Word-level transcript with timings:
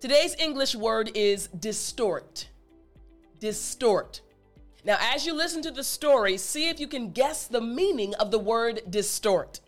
Today's 0.00 0.36
English 0.38 0.76
word 0.76 1.10
is 1.16 1.48
distort. 1.48 2.48
Distort. 3.40 4.20
Now, 4.84 4.96
as 5.00 5.26
you 5.26 5.34
listen 5.34 5.60
to 5.62 5.72
the 5.72 5.82
story, 5.82 6.36
see 6.36 6.68
if 6.68 6.78
you 6.78 6.86
can 6.86 7.10
guess 7.10 7.48
the 7.48 7.60
meaning 7.60 8.14
of 8.14 8.30
the 8.30 8.38
word 8.38 8.82
distort. 8.88 9.58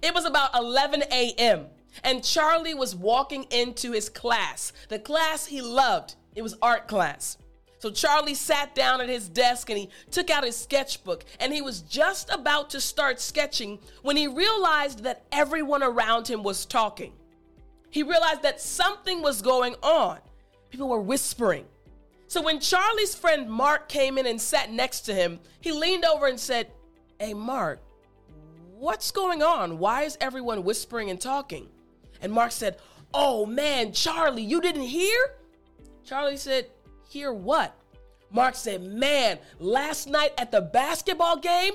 It 0.00 0.14
was 0.14 0.26
about 0.26 0.54
11 0.54 1.02
a.m., 1.10 1.66
and 2.04 2.22
Charlie 2.22 2.74
was 2.74 2.94
walking 2.94 3.42
into 3.50 3.90
his 3.90 4.08
class, 4.08 4.72
the 4.88 5.00
class 5.00 5.44
he 5.44 5.60
loved. 5.60 6.14
It 6.36 6.42
was 6.42 6.56
art 6.62 6.86
class. 6.86 7.36
So 7.80 7.90
Charlie 7.90 8.34
sat 8.34 8.76
down 8.76 9.00
at 9.00 9.08
his 9.08 9.28
desk 9.28 9.70
and 9.70 9.78
he 9.78 9.90
took 10.12 10.30
out 10.30 10.44
his 10.44 10.56
sketchbook 10.56 11.24
and 11.40 11.52
he 11.52 11.62
was 11.62 11.80
just 11.80 12.32
about 12.32 12.70
to 12.70 12.80
start 12.80 13.20
sketching 13.20 13.80
when 14.02 14.16
he 14.16 14.28
realized 14.28 15.02
that 15.02 15.24
everyone 15.32 15.82
around 15.82 16.28
him 16.28 16.44
was 16.44 16.64
talking. 16.64 17.12
He 17.92 18.02
realized 18.02 18.40
that 18.42 18.58
something 18.58 19.20
was 19.20 19.42
going 19.42 19.76
on. 19.82 20.18
People 20.70 20.88
were 20.88 21.00
whispering. 21.00 21.66
So 22.26 22.40
when 22.40 22.58
Charlie's 22.58 23.14
friend 23.14 23.50
Mark 23.50 23.90
came 23.90 24.16
in 24.16 24.24
and 24.26 24.40
sat 24.40 24.72
next 24.72 25.02
to 25.02 25.14
him, 25.14 25.38
he 25.60 25.72
leaned 25.72 26.06
over 26.06 26.26
and 26.26 26.40
said, 26.40 26.68
Hey, 27.20 27.34
Mark, 27.34 27.80
what's 28.78 29.10
going 29.10 29.42
on? 29.42 29.78
Why 29.78 30.04
is 30.04 30.16
everyone 30.22 30.64
whispering 30.64 31.10
and 31.10 31.20
talking? 31.20 31.68
And 32.22 32.32
Mark 32.32 32.52
said, 32.52 32.78
Oh 33.12 33.44
man, 33.44 33.92
Charlie, 33.92 34.42
you 34.42 34.62
didn't 34.62 34.82
hear? 34.82 35.34
Charlie 36.02 36.38
said, 36.38 36.68
Hear 37.10 37.30
what? 37.30 37.76
Mark 38.30 38.54
said, 38.54 38.82
Man, 38.82 39.38
last 39.58 40.08
night 40.08 40.32
at 40.38 40.50
the 40.50 40.62
basketball 40.62 41.36
game, 41.36 41.74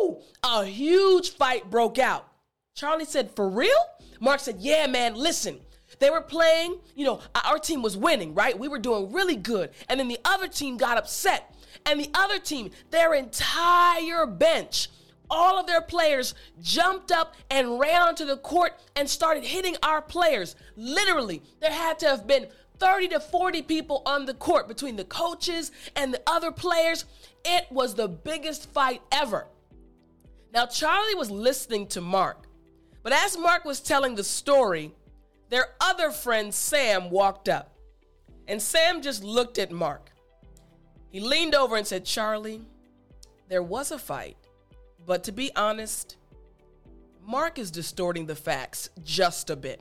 whoo, 0.00 0.20
a 0.44 0.64
huge 0.64 1.30
fight 1.30 1.68
broke 1.70 1.98
out. 1.98 2.28
Charlie 2.74 3.04
said, 3.04 3.30
For 3.30 3.48
real? 3.48 3.70
Mark 4.20 4.40
said, 4.40 4.56
Yeah, 4.58 4.86
man, 4.86 5.14
listen. 5.14 5.60
They 6.00 6.10
were 6.10 6.20
playing, 6.20 6.80
you 6.96 7.04
know, 7.04 7.20
uh, 7.34 7.40
our 7.44 7.58
team 7.58 7.82
was 7.82 7.96
winning, 7.96 8.34
right? 8.34 8.58
We 8.58 8.66
were 8.66 8.80
doing 8.80 9.12
really 9.12 9.36
good. 9.36 9.70
And 9.88 10.00
then 10.00 10.08
the 10.08 10.18
other 10.24 10.48
team 10.48 10.76
got 10.76 10.98
upset. 10.98 11.54
And 11.86 12.00
the 12.00 12.10
other 12.14 12.40
team, 12.40 12.70
their 12.90 13.14
entire 13.14 14.26
bench, 14.26 14.88
all 15.30 15.58
of 15.58 15.68
their 15.68 15.80
players 15.80 16.34
jumped 16.60 17.12
up 17.12 17.36
and 17.48 17.78
ran 17.78 18.02
onto 18.02 18.24
the 18.24 18.38
court 18.38 18.72
and 18.96 19.08
started 19.08 19.44
hitting 19.44 19.76
our 19.84 20.02
players. 20.02 20.56
Literally, 20.74 21.42
there 21.60 21.72
had 21.72 22.00
to 22.00 22.08
have 22.08 22.26
been 22.26 22.48
30 22.78 23.08
to 23.08 23.20
40 23.20 23.62
people 23.62 24.02
on 24.04 24.26
the 24.26 24.34
court 24.34 24.66
between 24.66 24.96
the 24.96 25.04
coaches 25.04 25.70
and 25.94 26.12
the 26.12 26.22
other 26.26 26.50
players. 26.50 27.04
It 27.44 27.66
was 27.70 27.94
the 27.94 28.08
biggest 28.08 28.72
fight 28.72 29.00
ever. 29.12 29.46
Now, 30.52 30.66
Charlie 30.66 31.14
was 31.14 31.30
listening 31.30 31.86
to 31.88 32.00
Mark, 32.00 32.46
but 33.04 33.12
as 33.12 33.38
Mark 33.38 33.64
was 33.64 33.78
telling 33.78 34.16
the 34.16 34.24
story, 34.24 34.90
their 35.50 35.68
other 35.80 36.10
friend 36.10 36.52
Sam 36.52 37.10
walked 37.10 37.48
up. 37.48 37.76
And 38.48 38.60
Sam 38.60 39.02
just 39.02 39.22
looked 39.22 39.58
at 39.58 39.70
Mark. 39.70 40.10
He 41.12 41.20
leaned 41.20 41.54
over 41.54 41.76
and 41.76 41.86
said, 41.86 42.04
Charlie, 42.04 42.62
there 43.48 43.62
was 43.62 43.92
a 43.92 43.98
fight, 43.98 44.36
but 45.06 45.22
to 45.24 45.32
be 45.32 45.54
honest, 45.54 46.16
Mark 47.24 47.58
is 47.58 47.70
distorting 47.70 48.26
the 48.26 48.34
facts 48.34 48.90
just 49.04 49.48
a 49.48 49.56
bit. 49.56 49.80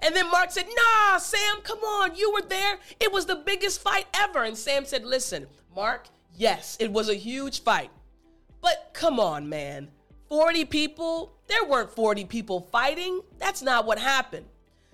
And 0.00 0.14
then 0.14 0.30
Mark 0.30 0.50
said, 0.50 0.66
Nah, 0.66 1.18
Sam, 1.18 1.62
come 1.62 1.78
on, 1.78 2.14
you 2.14 2.32
were 2.32 2.46
there. 2.46 2.78
It 3.00 3.12
was 3.12 3.26
the 3.26 3.36
biggest 3.36 3.80
fight 3.80 4.06
ever. 4.14 4.44
And 4.44 4.56
Sam 4.56 4.84
said, 4.84 5.04
Listen, 5.04 5.46
Mark, 5.74 6.08
yes, 6.34 6.76
it 6.80 6.92
was 6.92 7.08
a 7.08 7.14
huge 7.14 7.62
fight. 7.62 7.90
But 8.60 8.90
come 8.92 9.18
on, 9.18 9.48
man. 9.48 9.88
40 10.28 10.64
people? 10.66 11.32
There 11.46 11.64
weren't 11.64 11.90
40 11.90 12.24
people 12.24 12.60
fighting. 12.72 13.20
That's 13.38 13.62
not 13.62 13.86
what 13.86 13.98
happened. 13.98 14.46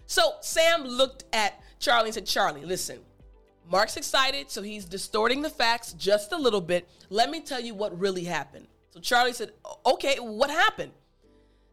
So 0.06 0.34
Sam 0.41 0.84
looked 0.84 1.25
at 1.33 1.61
Charlie 1.78 2.08
and 2.08 2.14
said, 2.14 2.27
Charlie, 2.27 2.64
listen, 2.64 3.00
Mark's 3.70 3.97
excited, 3.97 4.50
so 4.50 4.62
he's 4.62 4.84
distorting 4.84 5.42
the 5.42 5.50
facts 5.50 5.94
just 5.94 6.33
a 6.33 6.36
little 6.36 6.60
bit. 6.60 6.88
Let 7.08 7.30
me 7.30 7.41
tell 7.41 7.60
you 7.60 7.75
what 7.75 7.98
really 7.98 8.25
happened. 8.25 8.66
So 8.91 9.00
Charlie 9.00 9.32
said, 9.32 9.53
Okay, 9.87 10.16
what 10.16 10.50
happened? 10.50 10.93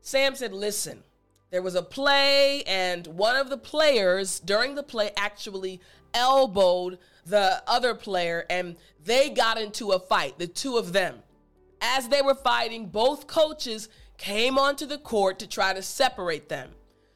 Sam 0.02 0.36
said, 0.36 0.54
Listen, 0.54 1.04
there 1.52 1.62
was 1.62 1.76
a 1.76 1.82
play, 1.82 2.64
and 2.64 3.08
one 3.08 3.36
of 3.36 3.50
the 3.50 3.58
players 3.58 4.40
during 4.40 4.76
the 4.76 4.84
play 4.84 5.12
actually 5.18 5.82
elbowed 6.14 7.00
the 7.26 7.62
other 7.68 7.94
player, 7.96 8.46
and 8.50 8.78
they 9.04 9.30
got 9.30 9.60
into 9.60 9.92
a 9.92 10.00
fight, 10.00 10.40
the 10.40 10.48
two 10.48 10.78
of 10.78 10.94
them. 10.94 11.16
As 11.82 12.10
they 12.10 12.22
were 12.22 12.36
fighting, 12.36 12.88
both 12.88 13.28
coaches 13.28 13.90
came 14.18 14.58
onto 14.58 14.86
the 14.86 14.98
court 14.98 15.40
to 15.40 15.48
try 15.48 15.74
to 15.74 15.82
separate 15.82 16.50
them, 16.50 16.72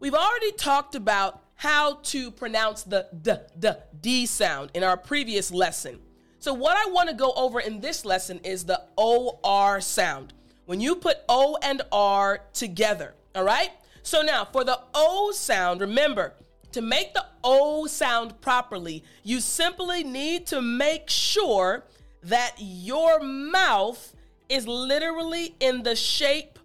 We've 0.00 0.14
already 0.14 0.52
talked 0.52 0.94
about 0.94 1.42
how 1.56 1.94
to 1.94 2.30
pronounce 2.30 2.84
the 2.84 3.08
d, 3.20 3.32
d, 3.58 3.70
d 4.00 4.26
sound 4.26 4.70
in 4.74 4.84
our 4.84 4.96
previous 4.96 5.50
lesson. 5.50 5.98
So, 6.38 6.54
what 6.54 6.76
I 6.76 6.88
want 6.90 7.08
to 7.08 7.16
go 7.16 7.32
over 7.32 7.58
in 7.58 7.80
this 7.80 8.04
lesson 8.04 8.38
is 8.44 8.64
the 8.64 8.80
OR 8.96 9.80
sound. 9.80 10.34
When 10.68 10.82
you 10.82 10.96
put 10.96 11.16
O 11.30 11.56
and 11.62 11.80
R 11.90 12.42
together, 12.52 13.14
all 13.34 13.42
right? 13.42 13.70
So, 14.02 14.20
now 14.20 14.44
for 14.44 14.64
the 14.64 14.78
O 14.92 15.32
sound, 15.32 15.80
remember 15.80 16.34
to 16.72 16.82
make 16.82 17.14
the 17.14 17.24
O 17.42 17.86
sound 17.86 18.38
properly, 18.42 19.02
you 19.22 19.40
simply 19.40 20.04
need 20.04 20.46
to 20.48 20.60
make 20.60 21.08
sure 21.08 21.84
that 22.22 22.56
your 22.58 23.18
mouth 23.18 24.14
is 24.50 24.68
literally 24.68 25.54
in 25.58 25.84
the 25.84 25.96
shape 25.96 26.58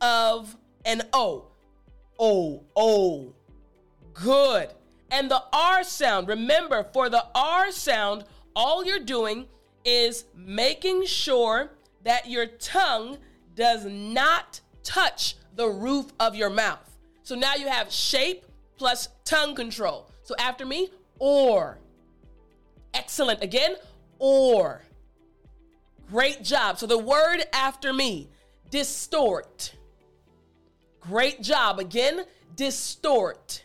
of 0.00 0.56
an 0.86 1.02
O. 1.12 1.44
O, 2.18 2.62
O. 2.74 3.34
Good. 4.14 4.70
And 5.10 5.30
the 5.30 5.42
R 5.52 5.84
sound, 5.84 6.28
remember, 6.28 6.86
for 6.94 7.10
the 7.10 7.26
R 7.34 7.70
sound, 7.72 8.24
all 8.56 8.86
you're 8.86 9.00
doing 9.00 9.48
is 9.84 10.24
making 10.34 11.04
sure 11.04 11.72
that 12.04 12.26
your 12.26 12.46
tongue 12.46 13.18
does 13.54 13.84
not 13.84 14.60
touch 14.82 15.36
the 15.56 15.68
roof 15.68 16.12
of 16.18 16.34
your 16.34 16.50
mouth. 16.50 16.96
So 17.22 17.34
now 17.34 17.54
you 17.54 17.68
have 17.68 17.92
shape 17.92 18.44
plus 18.76 19.08
tongue 19.24 19.54
control. 19.54 20.10
So 20.22 20.34
after 20.38 20.64
me, 20.64 20.90
or. 21.18 21.78
Excellent. 22.94 23.42
Again, 23.42 23.76
or. 24.18 24.82
Great 26.08 26.42
job. 26.42 26.78
So 26.78 26.86
the 26.86 26.98
word 26.98 27.44
after 27.52 27.92
me, 27.92 28.30
distort. 28.70 29.74
Great 31.00 31.42
job. 31.42 31.78
Again, 31.78 32.24
distort. 32.56 33.64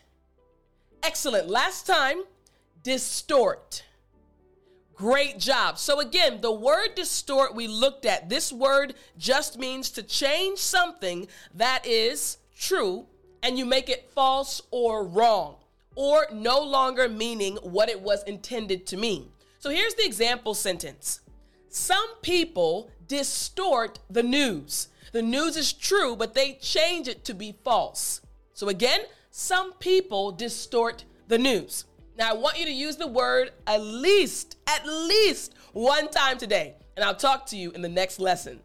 Excellent. 1.02 1.48
Last 1.48 1.86
time, 1.86 2.24
distort. 2.82 3.85
Great 4.96 5.38
job. 5.38 5.78
So, 5.78 6.00
again, 6.00 6.40
the 6.40 6.52
word 6.52 6.94
distort 6.94 7.54
we 7.54 7.68
looked 7.68 8.06
at, 8.06 8.30
this 8.30 8.50
word 8.50 8.94
just 9.18 9.58
means 9.58 9.90
to 9.90 10.02
change 10.02 10.58
something 10.58 11.28
that 11.54 11.86
is 11.86 12.38
true 12.58 13.06
and 13.42 13.58
you 13.58 13.66
make 13.66 13.90
it 13.90 14.10
false 14.14 14.62
or 14.70 15.06
wrong 15.06 15.56
or 15.94 16.26
no 16.32 16.60
longer 16.60 17.08
meaning 17.08 17.56
what 17.56 17.90
it 17.90 18.00
was 18.00 18.22
intended 18.24 18.86
to 18.86 18.96
mean. 18.96 19.28
So, 19.58 19.68
here's 19.68 19.94
the 19.94 20.06
example 20.06 20.54
sentence 20.54 21.20
Some 21.68 22.16
people 22.22 22.90
distort 23.06 23.98
the 24.08 24.22
news. 24.22 24.88
The 25.12 25.22
news 25.22 25.58
is 25.58 25.74
true, 25.74 26.16
but 26.16 26.32
they 26.32 26.54
change 26.54 27.06
it 27.06 27.22
to 27.26 27.34
be 27.34 27.54
false. 27.64 28.22
So, 28.54 28.70
again, 28.70 29.00
some 29.30 29.74
people 29.74 30.32
distort 30.32 31.04
the 31.28 31.38
news. 31.38 31.84
Now, 32.18 32.30
I 32.30 32.34
want 32.34 32.58
you 32.58 32.64
to 32.64 32.72
use 32.72 32.96
the 32.96 33.06
word 33.06 33.50
at 33.66 33.82
least, 33.82 34.56
at 34.66 34.86
least 34.86 35.54
one 35.72 36.08
time 36.10 36.38
today, 36.38 36.74
and 36.96 37.04
I'll 37.04 37.14
talk 37.14 37.46
to 37.46 37.56
you 37.56 37.72
in 37.72 37.82
the 37.82 37.90
next 37.90 38.18
lesson. 38.18 38.60